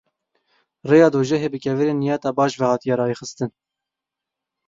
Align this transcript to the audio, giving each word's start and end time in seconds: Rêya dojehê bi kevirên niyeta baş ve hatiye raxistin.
Rêya 0.89 1.07
dojehê 1.13 1.49
bi 1.53 1.59
kevirên 1.65 1.97
niyeta 2.01 2.29
baş 2.37 2.51
ve 2.59 2.65
hatiye 2.69 2.95
raxistin. 2.97 3.51